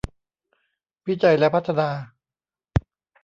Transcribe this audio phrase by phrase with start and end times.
[1.07, 1.89] วิจัยและพัฒนา